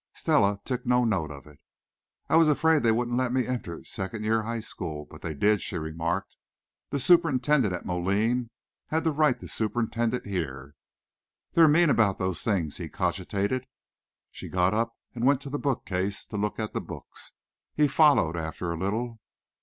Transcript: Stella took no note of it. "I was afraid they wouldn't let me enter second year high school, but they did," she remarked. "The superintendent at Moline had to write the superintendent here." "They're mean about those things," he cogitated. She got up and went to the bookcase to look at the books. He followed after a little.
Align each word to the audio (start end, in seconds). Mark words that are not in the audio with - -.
Stella 0.15 0.59
took 0.65 0.83
no 0.83 1.05
note 1.05 1.29
of 1.29 1.45
it. 1.45 1.59
"I 2.27 2.35
was 2.35 2.49
afraid 2.49 2.81
they 2.81 2.91
wouldn't 2.91 3.17
let 3.19 3.31
me 3.31 3.45
enter 3.45 3.83
second 3.83 4.23
year 4.23 4.41
high 4.41 4.61
school, 4.61 5.05
but 5.07 5.21
they 5.21 5.35
did," 5.35 5.61
she 5.61 5.77
remarked. 5.77 6.37
"The 6.89 6.99
superintendent 6.99 7.71
at 7.75 7.85
Moline 7.85 8.49
had 8.87 9.03
to 9.03 9.11
write 9.11 9.41
the 9.41 9.47
superintendent 9.47 10.25
here." 10.25 10.73
"They're 11.53 11.67
mean 11.67 11.91
about 11.91 12.17
those 12.17 12.41
things," 12.43 12.77
he 12.77 12.89
cogitated. 12.89 13.67
She 14.31 14.49
got 14.49 14.73
up 14.73 14.91
and 15.13 15.23
went 15.23 15.39
to 15.41 15.51
the 15.51 15.59
bookcase 15.59 16.25
to 16.25 16.35
look 16.35 16.57
at 16.59 16.73
the 16.73 16.81
books. 16.81 17.33
He 17.75 17.87
followed 17.87 18.35
after 18.35 18.71
a 18.71 18.79
little. 18.79 19.19